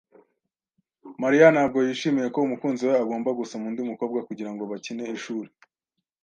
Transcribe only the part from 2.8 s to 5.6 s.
we agomba gusoma undi mukobwa kugirango bakine ishuri.